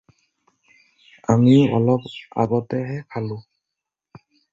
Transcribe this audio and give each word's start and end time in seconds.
আমিও 1.33 1.63
অলপ 1.77 2.01
আগতেহে 2.43 2.97
খালোঁ। 3.11 3.39